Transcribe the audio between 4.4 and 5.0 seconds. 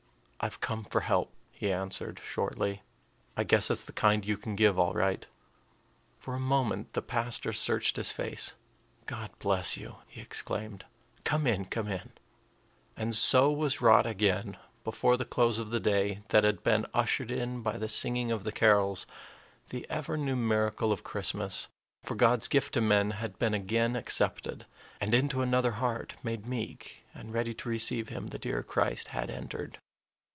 give, all